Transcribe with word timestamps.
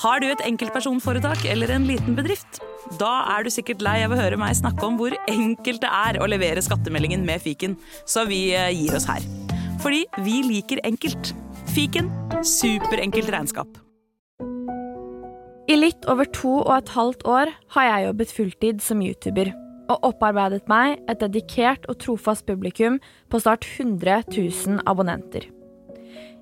Har 0.00 0.22
du 0.22 0.30
et 0.30 0.40
enkeltpersonforetak 0.48 1.42
eller 1.52 1.74
en 1.74 1.84
liten 1.84 2.14
bedrift? 2.16 2.62
Da 2.96 3.10
er 3.34 3.44
du 3.44 3.50
sikkert 3.52 3.82
lei 3.84 3.98
av 4.00 4.14
å 4.14 4.16
høre 4.16 4.38
meg 4.40 4.56
snakke 4.56 4.86
om 4.86 4.96
hvor 4.96 5.12
enkelt 5.28 5.82
det 5.82 5.90
er 5.92 6.16
å 6.24 6.28
levere 6.30 6.62
skattemeldingen 6.64 7.26
med 7.26 7.42
fiken, 7.44 7.74
så 8.08 8.24
vi 8.30 8.46
eh, 8.56 8.70
gir 8.72 8.96
oss 8.96 9.04
her. 9.10 9.20
Fordi 9.84 10.06
vi 10.24 10.38
liker 10.46 10.80
enkelt. 10.88 11.34
Fiken 11.74 12.08
superenkelt 12.40 13.28
regnskap. 13.28 13.76
I 15.68 15.76
litt 15.76 16.08
over 16.08 16.24
to 16.32 16.56
og 16.62 16.72
et 16.78 16.96
halvt 16.96 17.28
år 17.28 17.52
har 17.76 17.88
jeg 17.90 18.06
jobbet 18.08 18.36
fulltid 18.38 18.82
som 18.82 19.04
YouTuber 19.04 19.52
og 19.90 20.08
opparbeidet 20.14 20.64
meg 20.70 20.96
et 21.10 21.20
dedikert 21.20 21.84
og 21.92 22.00
trofast 22.00 22.48
publikum 22.48 22.96
på 23.28 23.42
snart 23.44 23.68
100 23.68 24.22
000 24.32 24.80
abonnenter. 24.88 25.44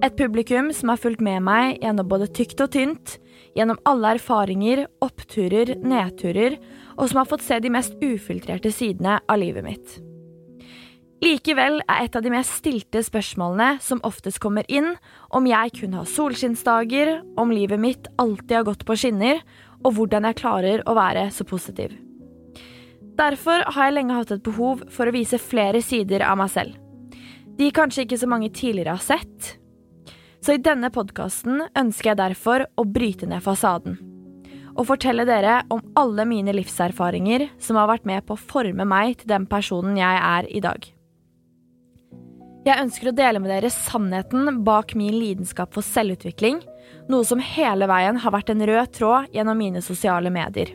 Et 0.00 0.14
publikum 0.16 0.72
som 0.72 0.88
har 0.88 1.00
fulgt 1.00 1.20
med 1.20 1.44
meg 1.44 1.82
gjennom 1.82 2.08
både 2.08 2.30
tykt 2.32 2.62
og 2.64 2.72
tynt, 2.72 3.18
gjennom 3.56 3.80
alle 3.88 4.14
erfaringer, 4.16 4.86
oppturer, 5.04 5.74
nedturer, 5.82 6.56
og 6.96 7.08
som 7.10 7.22
har 7.22 7.28
fått 7.30 7.44
se 7.44 7.58
de 7.62 7.72
mest 7.72 7.94
ufiltrerte 8.02 8.72
sidene 8.72 9.18
av 9.28 9.40
livet 9.40 9.66
mitt. 9.66 9.98
Likevel 11.22 11.78
er 11.86 12.00
et 12.02 12.16
av 12.18 12.24
de 12.24 12.32
mest 12.34 12.56
stilte 12.58 12.98
spørsmålene 13.06 13.76
som 13.84 14.00
oftest 14.02 14.40
kommer 14.42 14.66
inn, 14.66 14.96
om 15.30 15.46
jeg 15.46 15.76
kun 15.76 15.94
har 15.94 16.08
solskinnsdager, 16.10 17.20
om 17.38 17.52
livet 17.54 17.78
mitt 17.78 18.08
alltid 18.18 18.56
har 18.56 18.66
gått 18.66 18.82
på 18.88 18.96
skinner, 18.98 19.38
og 19.86 19.94
hvordan 19.94 20.26
jeg 20.26 20.40
klarer 20.40 20.82
å 20.82 20.96
være 20.98 21.28
så 21.34 21.46
positiv. 21.46 21.94
Derfor 23.18 23.62
har 23.74 23.86
jeg 23.86 23.94
lenge 23.94 24.16
hatt 24.16 24.34
et 24.34 24.42
behov 24.42 24.82
for 24.90 25.06
å 25.06 25.14
vise 25.14 25.38
flere 25.38 25.82
sider 25.84 26.24
av 26.26 26.40
meg 26.40 26.50
selv. 26.50 26.78
De 27.58 27.68
kanskje 27.70 28.06
ikke 28.06 28.18
så 28.18 28.26
mange 28.30 28.50
tidligere 28.50 28.96
har 28.96 29.04
sett, 29.04 29.56
så 30.42 30.56
i 30.56 30.62
denne 30.62 30.90
podkasten 30.90 31.62
ønsker 31.78 32.12
jeg 32.12 32.20
derfor 32.20 32.66
å 32.74 32.84
bryte 32.88 33.28
ned 33.30 33.44
fasaden. 33.44 33.98
Og 34.72 34.88
fortelle 34.88 35.26
dere 35.28 35.60
om 35.70 35.82
alle 36.00 36.24
mine 36.26 36.54
livserfaringer 36.56 37.46
som 37.62 37.78
har 37.78 37.90
vært 37.90 38.08
med 38.08 38.24
på 38.26 38.34
å 38.34 38.40
forme 38.40 38.86
meg 38.88 39.20
til 39.20 39.30
den 39.34 39.46
personen 39.46 40.00
jeg 40.00 40.18
er 40.18 40.48
i 40.50 40.62
dag. 40.64 40.88
Jeg 42.62 42.78
ønsker 42.78 43.10
å 43.10 43.16
dele 43.16 43.42
med 43.42 43.50
dere 43.50 43.72
sannheten 43.74 44.62
bak 44.66 44.94
min 44.98 45.16
lidenskap 45.18 45.74
for 45.74 45.82
selvutvikling, 45.82 46.60
noe 47.10 47.26
som 47.26 47.42
hele 47.42 47.88
veien 47.90 48.20
har 48.22 48.34
vært 48.34 48.52
en 48.54 48.62
rød 48.66 48.94
tråd 48.98 49.34
gjennom 49.34 49.58
mine 49.58 49.82
sosiale 49.82 50.30
medier. 50.30 50.70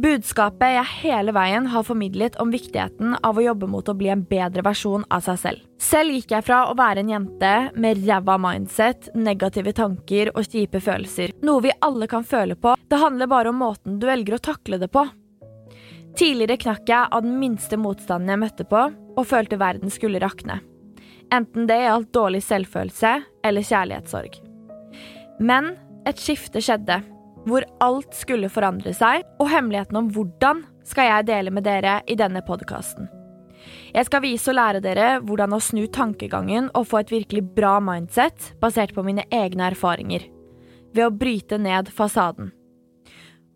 Budskapet 0.00 0.70
jeg 0.72 0.88
hele 1.02 1.32
veien 1.36 1.66
har 1.68 1.84
formidlet 1.84 2.38
om 2.40 2.48
viktigheten 2.54 3.18
av 3.26 3.36
å 3.36 3.42
jobbe 3.44 3.66
mot 3.68 3.88
å 3.90 3.94
bli 3.98 4.08
en 4.08 4.22
bedre 4.24 4.62
versjon 4.64 5.02
av 5.12 5.26
seg 5.26 5.40
selv. 5.42 5.66
Selv 5.82 6.14
gikk 6.14 6.32
jeg 6.32 6.46
fra 6.46 6.60
å 6.70 6.76
være 6.78 7.02
en 7.02 7.10
jente 7.12 7.50
med 7.76 8.00
ræva 8.06 8.38
mindset, 8.40 9.10
negative 9.12 9.74
tanker 9.76 10.30
og 10.32 10.46
kjipe 10.46 10.80
følelser. 10.80 11.34
Noe 11.44 11.66
vi 11.66 11.74
alle 11.84 12.08
kan 12.08 12.24
føle 12.24 12.56
på, 12.56 12.78
det 12.80 13.02
handler 13.02 13.28
bare 13.28 13.52
om 13.52 13.60
måten 13.60 14.00
du 14.00 14.08
velger 14.08 14.38
å 14.38 14.44
takle 14.48 14.80
det 14.80 14.88
på. 14.88 15.04
Tidligere 16.16 16.56
knakk 16.64 16.88
jeg 16.88 17.12
av 17.12 17.26
den 17.26 17.36
minste 17.42 17.76
motstanden 17.76 18.32
jeg 18.32 18.44
møtte 18.46 18.68
på, 18.72 18.88
og 19.20 19.28
følte 19.28 19.60
verden 19.60 19.92
skulle 19.92 20.22
rakne. 20.22 20.62
Enten 21.30 21.68
det 21.68 21.82
gjaldt 21.82 22.14
dårlig 22.16 22.40
selvfølelse 22.48 23.18
eller 23.44 23.68
kjærlighetssorg. 23.68 24.40
Men 25.44 25.74
et 26.08 26.20
skifte 26.20 26.64
skjedde 26.64 27.02
hvor 27.46 27.64
alt 27.80 28.12
skulle 28.16 28.50
forandre 28.52 28.92
seg, 28.96 29.24
og 29.40 29.50
hemmeligheten 29.52 29.96
om 30.00 30.10
hvordan 30.14 30.64
skal 30.86 31.08
jeg 31.08 31.30
dele 31.30 31.54
med 31.54 31.64
dere 31.66 32.00
i 32.10 32.16
denne 32.18 32.42
podkasten. 32.46 33.08
Jeg 33.94 34.06
skal 34.06 34.22
vise 34.24 34.50
og 34.52 34.56
lære 34.56 34.80
dere 34.84 35.08
hvordan 35.24 35.56
å 35.56 35.60
snu 35.62 35.84
tankegangen 35.92 36.70
og 36.78 36.86
få 36.90 37.02
et 37.02 37.12
virkelig 37.12 37.42
bra 37.56 37.78
mindset 37.82 38.52
basert 38.62 38.94
på 38.96 39.04
mine 39.06 39.26
egne 39.34 39.70
erfaringer, 39.72 40.24
ved 40.94 41.06
å 41.06 41.14
bryte 41.14 41.58
ned 41.60 41.90
fasaden. 41.94 42.52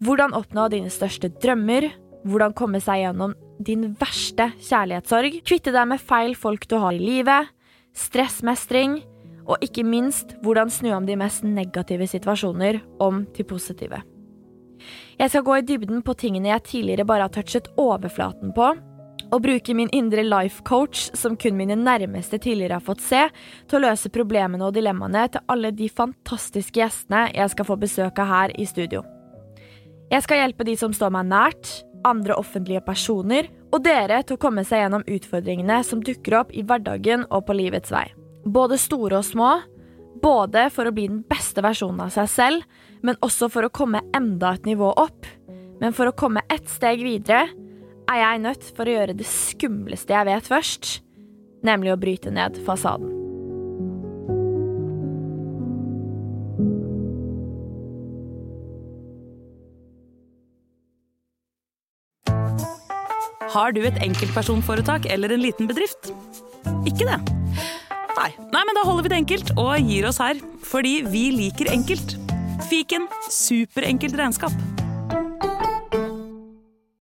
Hvordan 0.05 0.35
oppnå 0.37 0.67
dine 0.73 0.91
største 0.93 1.31
drømmer, 1.41 1.89
hvordan 2.27 2.55
komme 2.57 2.81
seg 2.83 3.05
gjennom 3.05 3.35
din 3.65 3.93
verste 4.01 4.51
kjærlighetssorg, 4.59 5.41
kvitte 5.47 5.73
deg 5.75 5.89
med 5.89 6.03
feil 6.03 6.35
folk 6.37 6.67
du 6.69 6.77
har 6.83 6.97
i 6.97 7.03
livet, 7.03 7.51
stressmestring, 7.95 8.99
og 9.45 9.61
ikke 9.65 9.85
minst 9.87 10.35
hvordan 10.45 10.73
snu 10.73 10.91
om 10.97 11.07
de 11.07 11.17
mest 11.21 11.45
negative 11.45 12.09
situasjoner 12.09 12.81
om 13.03 13.25
til 13.35 13.49
positive. 13.49 14.01
Jeg 15.19 15.31
skal 15.31 15.45
gå 15.47 15.57
i 15.57 15.67
dybden 15.67 16.03
på 16.05 16.17
tingene 16.19 16.51
jeg 16.51 16.67
tidligere 16.71 17.07
bare 17.09 17.29
har 17.29 17.33
touchet 17.33 17.71
overflaten 17.81 18.53
på, 18.57 18.75
og 19.33 19.43
bruke 19.43 19.75
min 19.75 19.91
indre 19.95 20.23
life 20.27 20.63
coach, 20.67 21.09
som 21.17 21.37
kun 21.37 21.57
mine 21.57 21.77
nærmeste 21.79 22.39
tidligere 22.39 22.79
har 22.79 22.85
fått 22.85 23.03
se, 23.03 23.23
til 23.69 23.79
å 23.79 23.85
løse 23.87 24.13
problemene 24.13 24.67
og 24.67 24.75
dilemmaene 24.77 25.27
til 25.33 25.45
alle 25.51 25.73
de 25.75 25.89
fantastiske 25.89 26.81
gjestene 26.81 27.29
jeg 27.35 27.55
skal 27.55 27.69
få 27.69 27.79
besøk 27.81 28.21
av 28.23 28.31
her 28.31 28.55
i 28.59 28.67
studio. 28.69 29.03
Jeg 30.13 30.27
skal 30.27 30.43
hjelpe 30.43 30.67
de 30.69 30.77
som 30.79 30.93
står 30.95 31.15
meg 31.15 31.31
nært, 31.31 31.71
andre 32.05 32.37
offentlige 32.37 32.85
personer, 32.85 33.49
og 33.73 33.83
dere 33.87 34.21
til 34.23 34.37
å 34.37 34.43
komme 34.43 34.63
seg 34.67 34.85
gjennom 34.85 35.07
utfordringene 35.09 35.81
som 35.87 36.05
dukker 36.05 36.43
opp 36.45 36.53
i 36.55 36.63
hverdagen 36.63 37.25
og 37.31 37.49
på 37.49 37.57
livets 37.57 37.91
vei 37.95 38.07
både 38.45 38.79
store 38.81 39.21
og 39.21 39.27
små. 39.27 39.51
Både 40.23 40.69
for 40.73 40.89
å 40.89 40.95
bli 40.95 41.09
den 41.11 41.25
beste 41.29 41.65
versjonen 41.65 42.07
av 42.07 42.13
seg 42.15 42.31
selv, 42.31 42.69
men 43.05 43.19
også 43.25 43.51
for 43.53 43.67
å 43.67 43.73
komme 43.75 44.05
enda 44.17 44.55
et 44.55 44.69
nivå 44.69 44.93
opp. 45.01 45.27
Men 45.83 45.93
for 45.97 46.09
å 46.09 46.17
komme 46.17 46.45
ett 46.53 46.71
steg 46.71 47.03
videre 47.05 47.51
er 48.09 48.21
jeg 48.21 48.45
nødt 48.45 48.71
for 48.77 48.89
å 48.89 48.95
gjøre 48.95 49.17
det 49.19 49.27
skumleste 49.29 50.15
jeg 50.15 50.29
vet 50.31 50.49
først, 50.49 50.95
nemlig 51.65 51.93
å 51.93 52.01
bryte 52.01 52.33
ned 52.33 52.61
fasaden. 52.65 53.13
Har 63.55 63.71
du 63.71 63.85
et 63.87 64.01
enkeltpersonforetak 64.03 65.07
eller 65.07 65.31
en 65.31 65.45
liten 65.45 65.71
bedrift? 65.71 66.11
Ikke 66.91 67.07
det? 67.07 67.44
Nei. 68.15 68.31
Nei, 68.53 68.63
men 68.63 68.77
da 68.79 68.85
holder 68.87 69.07
vi 69.07 69.13
det 69.13 69.21
enkelt 69.25 69.51
og 69.59 69.75
gir 69.91 70.07
oss 70.11 70.21
her. 70.23 70.39
Fordi 70.65 71.01
vi 71.11 71.27
liker 71.35 71.73
enkelt. 71.73 72.17
Fiken 72.71 73.09
superenkelt 73.33 74.17
regnskap. 74.19 74.74